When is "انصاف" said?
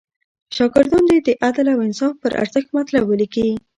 1.87-2.13